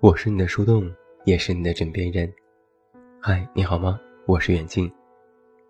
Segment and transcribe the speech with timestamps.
[0.00, 0.88] 我是你的树洞，
[1.24, 2.32] 也是你的枕边人。
[3.20, 3.98] 嗨，你好吗？
[4.26, 4.88] 我是远近，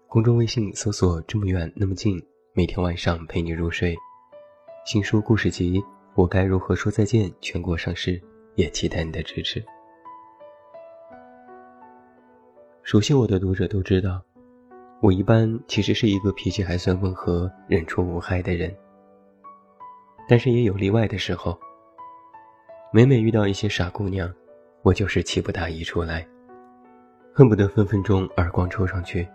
[0.07, 3.97] 公众微信搜索“这么远那么近”，每天晚上陪你入睡。
[4.85, 5.81] 新书故事集
[6.15, 8.21] 《我该如何说再见》全国上市，
[8.55, 9.65] 也期待你的支持。
[12.83, 14.23] 熟悉我的读者都知道，
[15.01, 18.77] 我一般其实是一个脾气还算温和、忍出无害的人。
[20.29, 21.59] 但是也有例外的时候。
[22.91, 24.33] 每每遇到一些傻姑娘，
[24.83, 26.27] 我就是气不打一处来，
[27.35, 29.29] 恨不得分分钟耳光抽上去，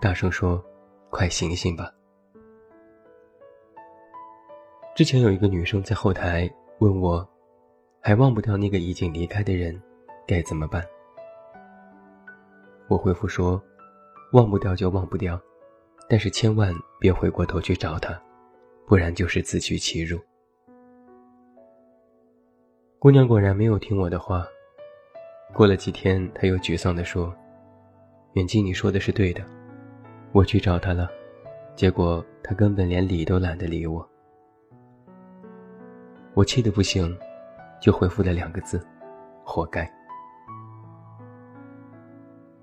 [0.00, 0.64] 大声说
[1.10, 1.92] ：“快醒醒吧！”
[4.94, 7.28] 之前有一个女生在后台问我，
[8.00, 9.80] 还忘不掉那个已经离开的人，
[10.24, 10.84] 该怎么办？
[12.86, 13.60] 我回复说
[14.32, 15.40] ：“忘不掉就忘不掉，
[16.08, 18.16] 但是千万别回过头去找他，
[18.86, 20.20] 不然就是自取其辱。”
[23.02, 24.46] 姑娘果然没有听我的话。
[25.52, 27.34] 过了几天，她又沮丧地说
[28.34, 29.44] ：“远近，你说的是对的，
[30.30, 31.10] 我去找他了，
[31.74, 34.08] 结果他根本连理都懒得理我。”
[36.34, 37.12] 我气得不行，
[37.80, 38.80] 就回复了两个字
[39.42, 39.92] ：“活该。”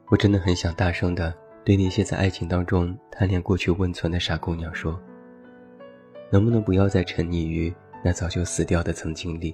[0.08, 1.34] 我真的很想大声的
[1.66, 4.98] 对那些在爱情当中贪恋过去温存的傻姑娘说
[6.32, 9.54] ：“能不能不要再沉溺于那早就死掉的曾经里？”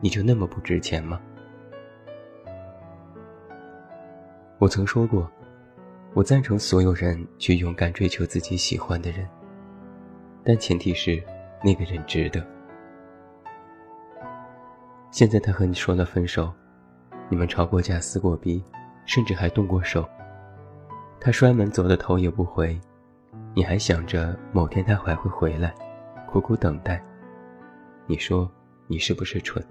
[0.00, 1.20] 你就那么不值钱吗？
[4.58, 5.30] 我曾说过，
[6.14, 9.26] 我赞成所有人去勇敢追求自己喜欢的人，
[10.44, 11.22] 但前提是
[11.62, 12.46] 那个人值得。
[15.10, 16.52] 现在他和你说了分手，
[17.28, 18.62] 你们吵过架、撕过逼，
[19.06, 20.08] 甚至还动过手，
[21.20, 22.78] 他摔门走的头也不回，
[23.54, 25.74] 你还想着某天他还会回来，
[26.26, 27.02] 苦苦等待。
[28.06, 28.50] 你说
[28.86, 29.62] 你是不是蠢？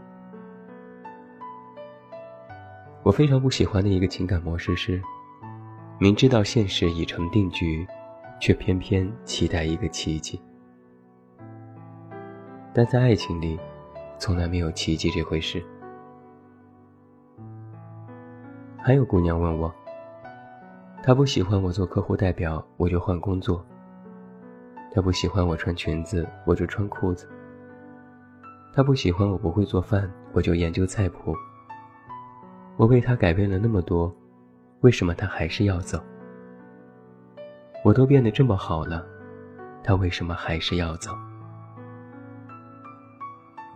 [3.10, 5.02] 我非常不喜欢的一个情感模式是，
[5.98, 7.84] 明知道现实已成定局，
[8.40, 10.40] 却偏偏期待一个奇迹。
[12.72, 13.60] 但在爱情里，
[14.20, 15.60] 从来没有奇迹这回事。
[18.78, 19.74] 还有姑娘问我，
[21.02, 23.60] 她不喜欢我做客户代表，我就换工作；
[24.94, 27.26] 她不喜欢我穿裙子，我就穿裤子；
[28.72, 31.34] 她不喜欢我不会做饭，我就研究菜谱。
[32.80, 34.10] 我为他改变了那么多，
[34.80, 36.02] 为什么他还是要走？
[37.84, 39.06] 我都变得这么好了，
[39.84, 41.12] 他为什么还是要走？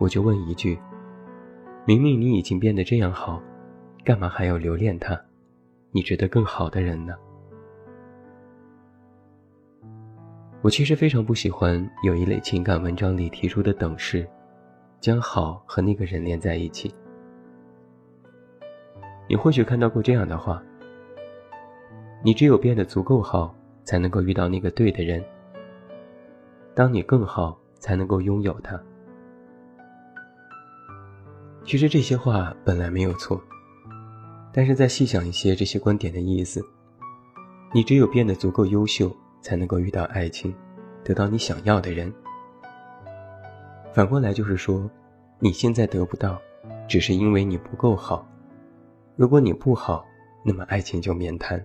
[0.00, 0.80] 我就问一句：
[1.84, 3.42] 明明你已经变得这样好，
[4.02, 5.20] 干嘛还要留恋他？
[5.90, 7.14] 你值得更好的人呢？
[10.62, 14.26] 我其实非常不喜欢有一类情感文章里提出的等式，
[14.98, 16.90] 将好和那个人连在一起。
[19.26, 20.62] 你或许看到过这样的话：
[22.22, 23.54] 你只有变得足够好，
[23.84, 25.24] 才能够遇到那个对的人。
[26.74, 28.80] 当你更好，才能够拥有他。
[31.64, 33.40] 其实这些话本来没有错，
[34.52, 36.62] 但是再细想一些这些观点的意思，
[37.72, 40.54] 你只有变得足够优秀，才能够遇到爱情，
[41.02, 42.12] 得到你想要的人。
[43.94, 44.90] 反过来就是说，
[45.38, 46.38] 你现在得不到，
[46.86, 48.26] 只是因为你不够好。
[49.16, 50.04] 如果你不好，
[50.42, 51.64] 那么爱情就免谈。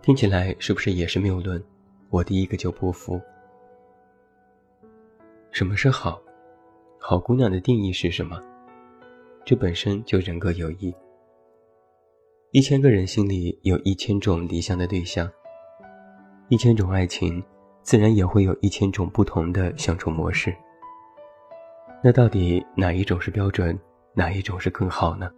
[0.00, 1.62] 听起来是不是也是谬论？
[2.08, 3.20] 我第一个就不服。
[5.50, 6.18] 什么是好？
[6.98, 8.40] 好姑娘的定义是什么？
[9.44, 10.94] 这本身就人各有异。
[12.52, 15.30] 一千个人心里有一千种理想的对象，
[16.48, 17.44] 一千种爱情，
[17.82, 20.56] 自然也会有一千种不同的相处模式。
[22.02, 23.78] 那到底哪一种是标准？
[24.18, 25.30] 哪一种是更好呢？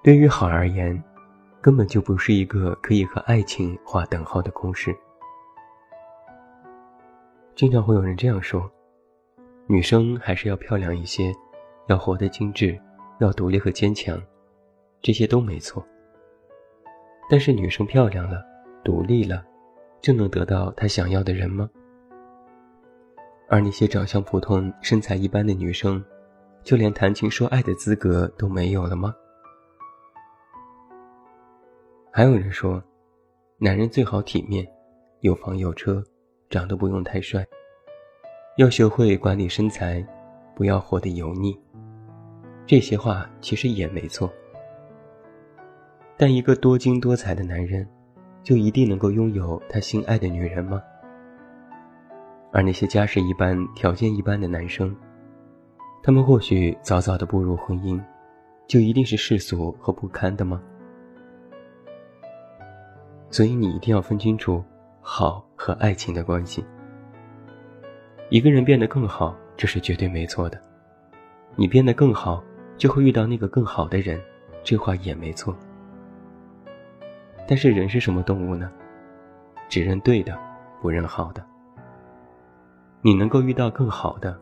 [0.00, 1.02] 对于好而言，
[1.60, 4.96] 根本就不是一个可以和爱情划等号的公式。
[7.56, 8.70] 经常会有人这样说：
[9.66, 11.34] 女生还是要漂亮一些，
[11.88, 12.80] 要活得精致，
[13.18, 14.16] 要独立和坚强，
[15.00, 15.84] 这些都没错。
[17.28, 18.40] 但是女生漂亮了，
[18.84, 19.44] 独立了，
[20.00, 21.68] 就能得到她想要的人吗？
[23.48, 26.02] 而那些长相普通、身材一般的女生，
[26.64, 29.14] 就连谈情说爱的资格都没有了吗？
[32.10, 32.82] 还有人说，
[33.58, 34.66] 男人最好体面，
[35.20, 36.02] 有房有车，
[36.50, 37.44] 长得不用太帅，
[38.56, 40.06] 要学会管理身材，
[40.54, 41.58] 不要活得油腻。
[42.64, 44.32] 这些话其实也没错。
[46.16, 47.88] 但一个多金多彩的男人，
[48.44, 50.80] 就一定能够拥有他心爱的女人吗？
[52.52, 54.94] 而那些家世一般、条件一般的男生？
[56.04, 58.02] 他们或许早早的步入婚姻，
[58.66, 60.60] 就一定是世俗和不堪的吗？
[63.30, 64.64] 所以你一定要分清楚
[65.00, 66.64] 好和爱情的关系。
[68.30, 70.60] 一个人变得更好，这是绝对没错的。
[71.54, 72.42] 你变得更好，
[72.76, 74.20] 就会遇到那个更好的人，
[74.64, 75.56] 这话也没错。
[77.46, 78.68] 但是人是什么动物呢？
[79.68, 80.36] 只认对的，
[80.80, 81.44] 不认好的。
[83.02, 84.36] 你能够遇到更好的，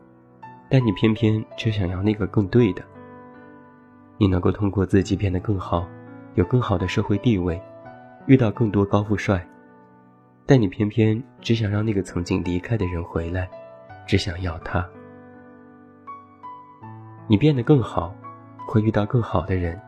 [0.70, 2.82] 但你偏偏却想要那个更对的。
[4.16, 5.86] 你能够通过自己变得更好，
[6.34, 7.60] 有更好的社会地位，
[8.26, 9.44] 遇到更多高富帅，
[10.46, 13.50] 但你偏偏只想让那个曾经离开的人回来。
[14.06, 14.84] 只想要他。
[17.28, 18.12] 你变得更好，
[18.66, 19.80] 会遇到更好的人，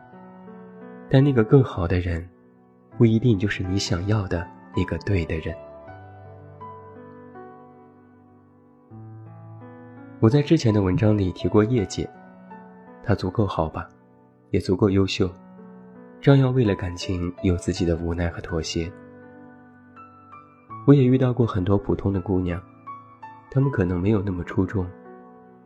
[1.09, 2.29] 但那个更好的人，
[2.97, 5.53] 不一定就是你想要的那个对的人。
[10.23, 12.09] 我在之前的文章里提过叶姐，
[13.03, 13.89] 她足够好吧，
[14.51, 15.29] 也足够优秀，
[16.21, 18.89] 照样为了感情有自己的无奈和妥协。
[20.87, 22.57] 我也遇到过很多普通的姑娘。
[23.51, 24.87] 她们可能没有那么出众，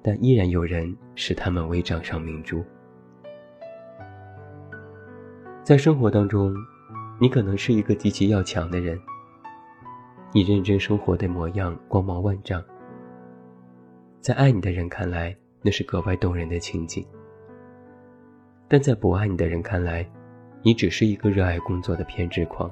[0.01, 2.65] 但依然有人视她们为掌上明珠。
[5.62, 6.51] 在生活当中，
[7.21, 9.00] 你可能是一个极其要强的人，
[10.33, 12.60] 你认真生活的模样光芒万丈，
[14.27, 17.01] 在爱你的人看来，那是格外动人的情景；
[18.68, 20.06] 但在不爱你的人看来，
[20.62, 22.69] 你只是一个热爱工作的偏执狂。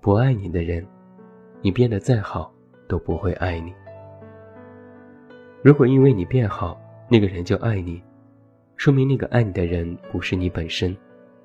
[0.00, 0.84] 不爱你的人，
[1.62, 2.52] 你变得再好。
[2.88, 3.72] 都不会爱你。
[5.62, 6.76] 如果因为你变好，
[7.08, 8.02] 那个人就爱你，
[8.76, 10.94] 说明那个爱你的人不是你本身，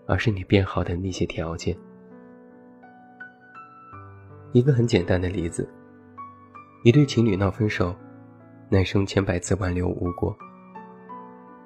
[0.08, 1.78] 而是你变好的那些条件。
[4.54, 5.70] 一个很简单的例子：
[6.84, 7.94] 一对情侣闹分手，
[8.70, 10.34] 男生千百次挽留无果。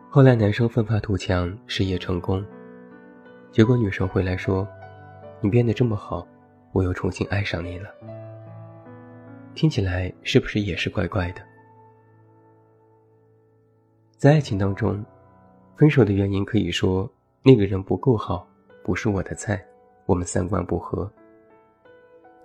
[0.09, 2.43] 后来男生奋发图强，事业成功，
[3.51, 4.67] 结果女生回来说
[5.39, 6.27] ：“你变得这么好，
[6.71, 7.91] 我又重新爱上你了。”
[9.53, 11.41] 听起来是不是也是怪怪的？
[14.17, 15.05] 在爱情当中，
[15.75, 17.07] 分手的原因可以说
[17.43, 18.47] 那个人不够好，
[18.83, 19.63] 不是我的菜，
[20.07, 21.07] 我们三观不合。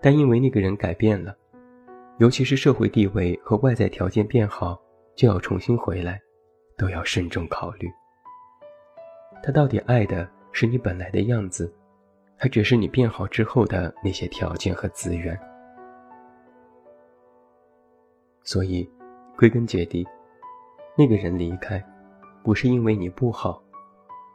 [0.03, 1.35] 但因为那个人改变了，
[2.19, 4.77] 尤其是社会地位和外在条件变好，
[5.15, 6.21] 就要重新回来，
[6.77, 7.89] 都要慎重考虑。
[9.41, 11.73] 他到底爱的是你本来的样子，
[12.37, 15.39] 还只是你变好之后的那些条件和资源？
[18.43, 18.91] 所以，
[19.37, 20.05] 归根结底，
[20.97, 21.81] 那个人离开，
[22.43, 23.63] 不是因为你不好，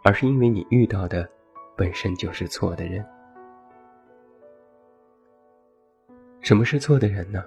[0.06, 1.30] 而是因为你遇到的
[1.75, 3.06] 本身就是错的人。
[6.39, 7.44] 什么是错的人呢？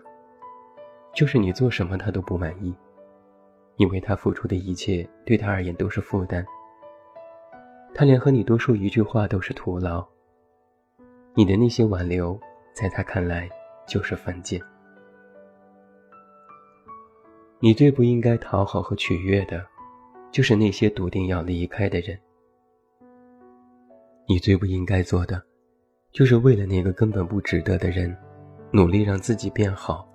[1.17, 2.75] 就是你做什么他都不满意，
[3.77, 6.45] 你为他付出的一切对他而言都是负担，
[7.95, 10.07] 他连和你多说一句话都是徒劳。
[11.33, 12.39] 你的那些挽留，
[12.75, 13.49] 在他看来
[13.87, 14.61] 就是犯贱。
[17.61, 19.65] 你最不应该讨好和取悦的，
[20.31, 22.19] 就是那些笃定要离开的人。
[24.29, 25.43] 你最不应该做的，
[26.13, 28.15] 就是为了那个根本不值得的人，
[28.71, 30.07] 努力让自己变好，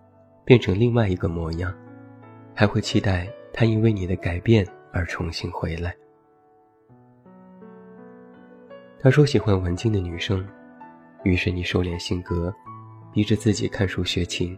[0.46, 1.74] 变成另外一个模样，
[2.54, 5.96] 还会期待他因为你的改变而重新回来。
[9.00, 10.48] 他说喜欢文静的女生，
[11.24, 12.54] 于是你收敛性格，
[13.12, 14.58] 逼着自己看书学琴。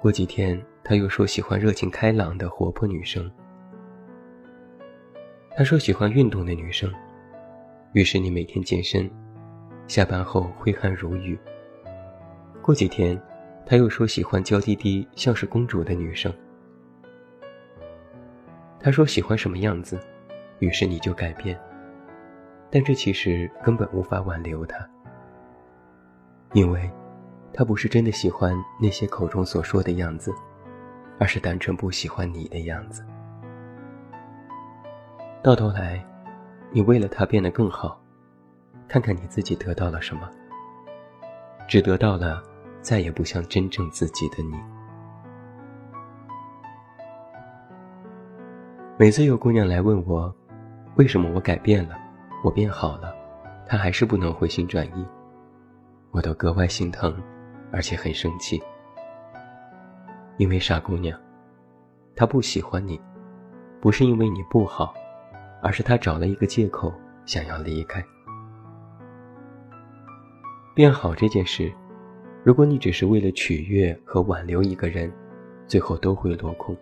[0.00, 0.60] 过几天。
[0.82, 3.30] 他又说喜欢热情开朗的活泼女生。
[5.54, 6.92] 他说喜欢运动的女生，
[7.92, 9.08] 于是你每天健身，
[9.86, 11.38] 下班后挥汗如雨。
[12.62, 13.20] 过几天，
[13.70, 16.34] 他又说喜欢娇滴滴像是公主的女生。
[18.80, 19.96] 他说喜欢什么样子，
[20.58, 21.56] 于是你就改变，
[22.68, 24.84] 但这其实根本无法挽留他，
[26.52, 26.90] 因为，
[27.52, 30.34] 他不是真的喜欢那些口中所说的样子。
[31.20, 33.04] 而是单纯不喜欢你的样子。
[35.44, 36.04] 到头来，
[36.72, 38.02] 你为了他变得更好，
[38.88, 40.28] 看看你自己得到了什么？
[41.68, 42.42] 只得到了
[42.80, 44.54] 再也不像真正自己的你。
[48.98, 50.34] 每次有姑娘来问我，
[50.96, 51.96] 为什么我改变了，
[52.44, 53.14] 我变好了，
[53.66, 55.06] 她还是不能回心转意，
[56.10, 57.16] 我都格外心疼，
[57.72, 58.62] 而且很生气。
[60.36, 61.18] 因为傻姑娘，
[62.16, 63.00] 他不喜欢你，
[63.80, 64.94] 不是因为你不好，
[65.62, 66.92] 而是他找了一个借口
[67.24, 68.04] 想要离开。
[70.74, 71.72] 变好这件事，
[72.42, 75.12] 如果你只是为了取悦和挽留一个人，
[75.66, 76.74] 最后都会落空。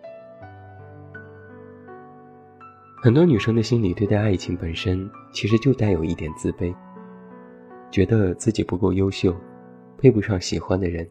[3.01, 6.73] 很多女生的心里对待爱情本身，其实就带有一点自卑，
[7.91, 9.35] 觉得自己不够优秀，
[9.97, 11.05] 配不上喜欢的人；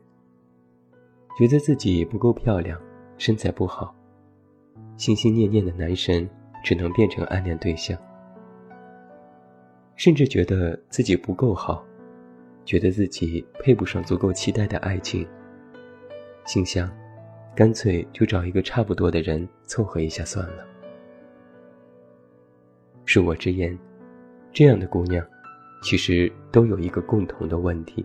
[1.39, 2.81] 觉得自己不够漂亮，
[3.17, 3.95] 身材不好，
[4.97, 6.29] 心心念念的男神
[6.65, 7.99] 只能变成暗恋对象；
[9.95, 11.85] 甚至觉得自己不够好，
[12.69, 15.27] 觉得自己配不上足够期待的爱情，
[16.45, 16.87] 心想，
[17.57, 20.67] 干脆就找一个差不多的人凑合一下算了。
[23.07, 23.75] 恕我直言，
[24.53, 25.25] 这样的姑娘，
[25.83, 28.05] 其实都有一个共同的问题，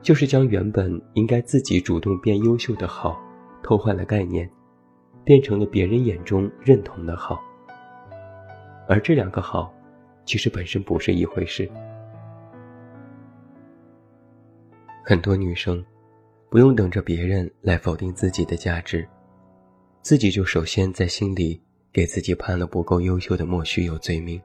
[0.00, 3.20] 就是将原本应该自己主动变优秀的好，
[3.62, 4.50] 偷换了概念，
[5.22, 7.38] 变成了别人眼中认同的好。
[8.88, 9.70] 而这两个好，
[10.24, 11.70] 其实本身不是一回事。
[15.10, 15.84] 很多女生，
[16.48, 19.04] 不用等着别人来否定自己的价值，
[20.02, 21.60] 自己就首先在心里。
[21.92, 24.40] 给自己判了不够优秀的莫须有罪名，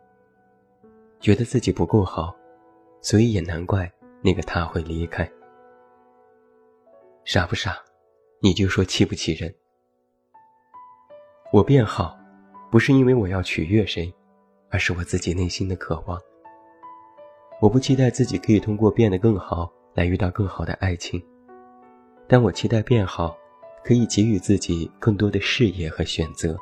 [1.19, 2.36] 觉得自己不够好，
[3.00, 3.88] 所以也难怪
[4.24, 5.31] 那个他会离开。
[7.25, 7.77] 傻不傻？
[8.39, 9.53] 你就说气不气人？
[11.53, 12.17] 我变好，
[12.72, 14.12] 不是因为我要取悦谁，
[14.72, 16.19] 而是我自己内心的渴望。
[17.62, 21.23] 我不期待自己可以通过变得更好来遇到更好的爱情，
[22.27, 23.35] 但我期待变好，
[23.83, 26.55] 可以给予自己更多的事业和选择。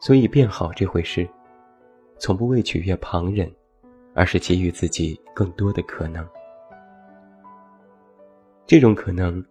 [0.00, 1.28] 所以变好这回事，
[2.20, 3.52] 从不为取悦旁人，
[4.14, 6.24] 而是给予自己更多的可能。
[8.64, 9.44] 这种可能，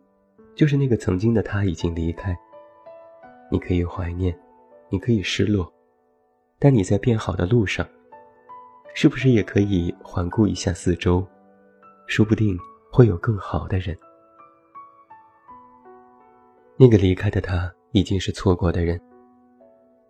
[0.56, 2.34] 就是那个曾经的他已经离开。
[3.52, 4.34] 你可以怀念，
[4.90, 5.70] 你可以失落，
[6.60, 7.86] 但你在变好的路上，
[8.98, 11.22] 是不是也可以环顾一下四周？
[12.08, 12.58] 说不定
[12.90, 13.96] 会有更好的人。
[16.78, 18.98] 那个离开的他，已经是错过的人。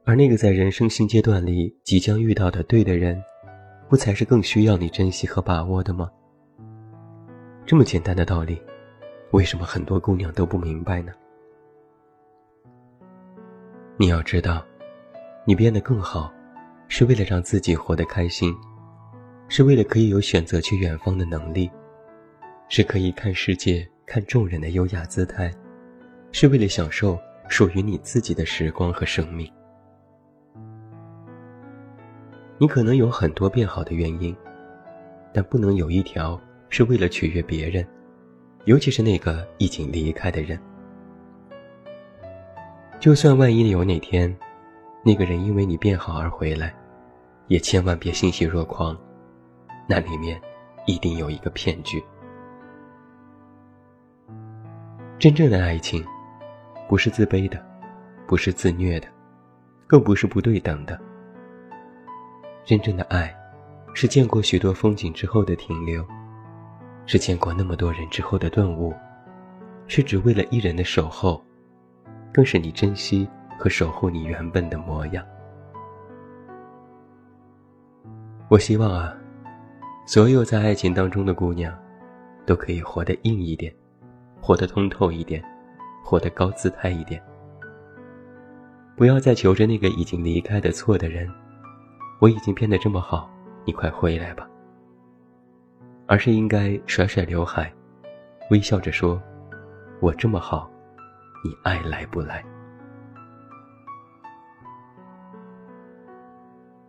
[0.03, 3.19] 而那个在人生新阶段里即将遇到的对的人，
[3.89, 6.07] 不才是更需要你珍惜和把握的吗？
[7.65, 8.61] 这么简单的道理，
[9.31, 11.11] 为什么很多姑娘都不明白呢？
[13.97, 14.63] 你要知道，
[15.43, 16.31] 你变得更好，
[16.87, 18.55] 是为了让自己活得开心，
[19.47, 21.69] 是为了可以有选择去远方的能力，
[22.67, 25.53] 是可以看世界、看众人的优雅姿态，
[26.31, 29.49] 是为了享受属于你自己的时光和生命。
[32.57, 34.35] 你可能有很多变好的原因，
[35.33, 37.85] 但不能有一条是为了取悦别人，
[38.63, 40.59] 尤其是那个已经离开的人。
[42.99, 44.35] 就算万一有哪天，
[45.03, 46.73] 那个人因为你变好而回来，
[47.47, 48.97] 也千万别欣喜若狂，
[49.87, 50.41] 那里面
[50.85, 52.03] 一定有一个骗局。
[55.17, 56.05] 真正的爱情，
[56.89, 57.63] 不是自卑的，
[58.27, 59.07] 不是自虐的，
[59.87, 60.99] 更不是不对等的。
[62.65, 63.33] 真正的爱，
[63.93, 66.05] 是见过许多风景之后的停留，
[67.05, 68.93] 是见过那么多人之后的顿悟，
[69.87, 71.43] 是只为了一人的守候，
[72.33, 73.27] 更是你珍惜
[73.57, 75.25] 和守护你原本的模样。
[78.49, 79.15] 我希望啊，
[80.07, 81.75] 所有在爱情当中的姑娘，
[82.45, 83.73] 都可以活得硬一点，
[84.39, 85.43] 活得通透一点，
[86.03, 87.19] 活得高姿态一点，
[88.95, 91.27] 不要再求着那个已经离开的错的人。
[92.21, 93.27] 我已经变得这么好，
[93.65, 94.47] 你快回来吧。
[96.05, 97.73] 而是应该甩甩刘海，
[98.51, 99.19] 微笑着说
[99.99, 100.69] ：“我这么好，
[101.43, 102.45] 你爱来不来？”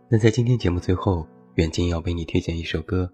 [0.07, 3.11] 那在今天节目最后，远近要为你推荐一首歌，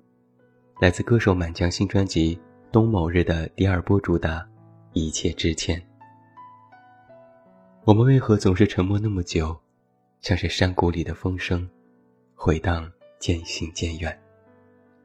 [0.81, 2.35] 来自歌手满江新专辑
[2.73, 4.39] 《冬某日》的第二波主打
[4.91, 5.79] 《一切之前》。
[7.85, 9.57] 我们为何总是沉默那么久，
[10.19, 11.65] 像是山谷里的风声？
[12.35, 14.21] 回荡渐行渐远，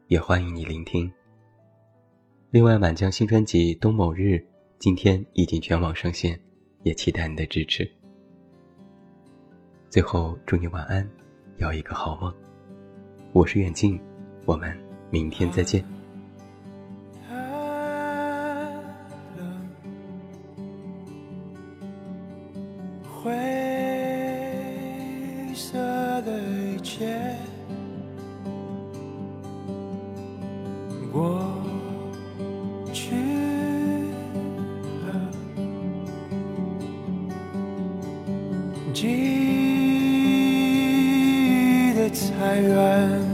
[0.08, 1.08] 也欢迎你聆听。
[2.50, 4.34] 另外，满江新专辑《冬某日》
[4.80, 6.36] 今天已经全网上线，
[6.82, 7.88] 也期待你的支持。
[9.88, 11.08] 最后，祝你晚安，
[11.58, 12.34] 有一个好梦。
[13.38, 14.00] 我是远近，
[14.46, 14.76] 我们
[15.10, 15.84] 明天再见。
[38.92, 39.54] 记忆
[41.94, 43.27] 的太远，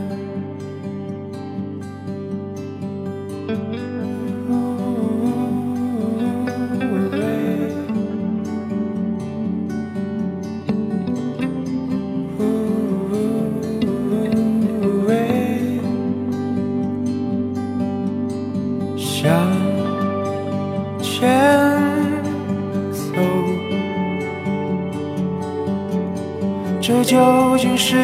[26.87, 27.17] 这究
[27.57, 27.97] 竟是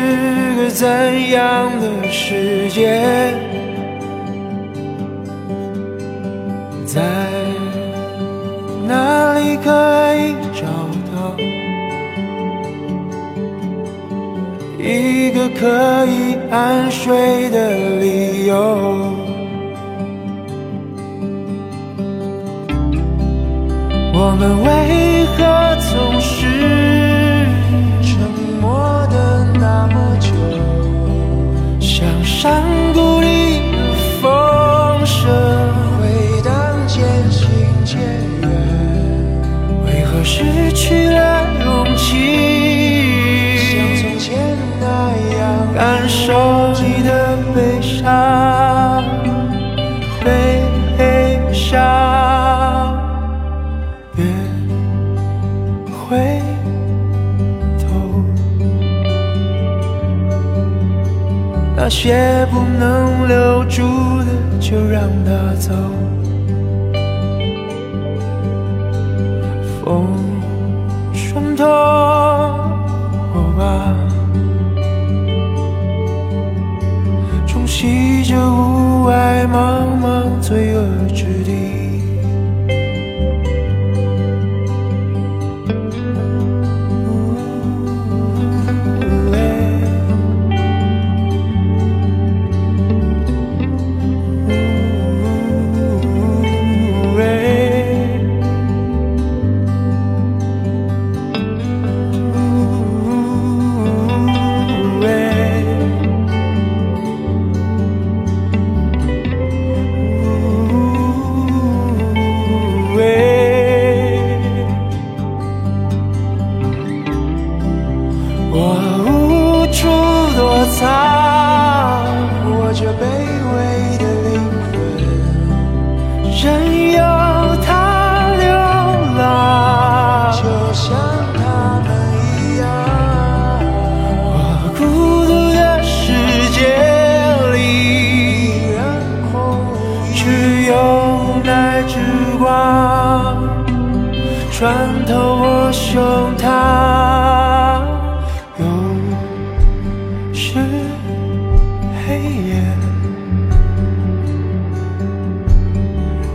[0.56, 0.88] 个怎
[1.32, 2.98] 样的世界？
[6.86, 7.02] 在
[8.88, 9.70] 哪里可
[10.16, 10.64] 以找
[11.12, 11.36] 到
[14.78, 18.56] 一个可以安睡的理由？
[24.14, 25.36] 我们为何
[25.92, 26.39] 总是？
[32.40, 33.76] 山谷里的
[34.22, 35.28] 风声。
[35.98, 36.50] 回荡
[36.88, 37.46] 渐行
[37.84, 38.00] 渐
[38.40, 38.48] 远，
[39.84, 41.09] 为何失去
[62.02, 63.82] 些不能留住
[64.20, 64.24] 的，
[64.58, 65.74] 就让它走。
[69.84, 70.06] 风
[71.12, 71.66] 穿透
[73.34, 73.94] 我吧，
[77.46, 80.82] 冲洗着屋外茫茫罪恶
[81.14, 81.26] 之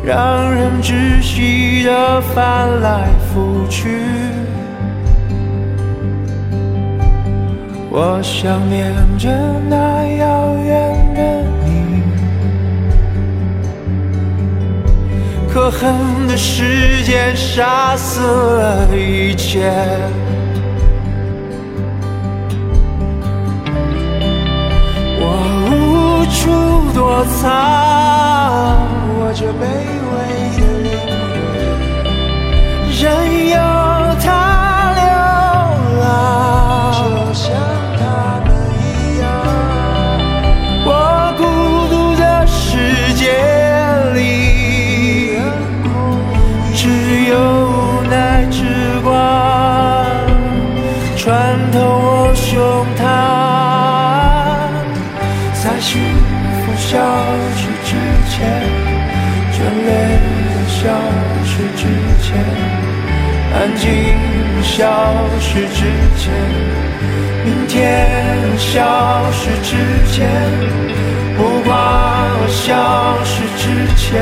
[0.05, 3.89] 让人窒息的翻来覆去。
[7.89, 9.29] 我想念着
[9.67, 12.03] 那遥远的你。
[15.51, 19.71] 可恨的时间杀死了一切，
[25.17, 25.23] 我
[25.71, 28.84] 无处躲藏，
[29.37, 30.15] 这卑微
[30.61, 32.07] 的灵魂，
[32.89, 33.03] 任
[33.49, 33.55] 由
[34.23, 34.29] 它
[64.77, 64.83] 消
[65.39, 65.85] 失之
[66.17, 66.33] 前，
[67.45, 68.09] 明天
[68.57, 69.77] 消失之
[70.11, 70.27] 前，
[71.37, 71.73] 目光
[72.49, 74.21] 消失之前，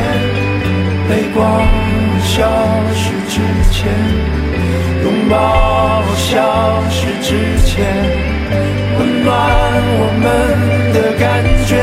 [1.10, 1.60] 泪光
[2.22, 2.46] 消
[2.94, 3.90] 失之前，
[5.02, 7.84] 拥抱消失之前，
[9.00, 9.34] 温暖
[9.98, 11.82] 我们的感觉。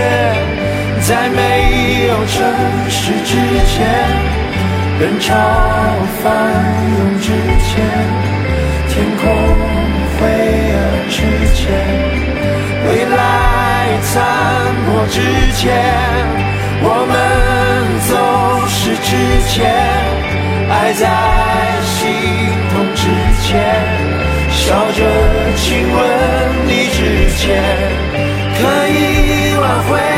[1.09, 2.39] 在没有城
[2.89, 3.35] 市之
[3.67, 3.83] 前，
[5.01, 5.35] 人潮
[6.23, 6.55] 翻
[6.95, 7.33] 涌之
[7.67, 7.75] 前，
[9.01, 9.25] 天空
[10.21, 11.17] 灰暗之
[11.55, 11.65] 前，
[12.87, 13.19] 未来
[14.03, 14.13] 残
[14.85, 15.17] 破之
[15.57, 15.73] 前，
[16.83, 17.17] 我们
[18.11, 18.13] 走
[18.69, 19.09] 失之
[19.49, 19.73] 前，
[20.69, 21.03] 爱在
[21.83, 21.97] 心
[22.69, 23.09] 痛之
[23.41, 23.49] 前，
[24.51, 25.01] 笑着
[25.57, 25.99] 亲吻
[26.69, 27.01] 你之
[27.39, 27.57] 前，
[28.59, 30.10] 可以挽回。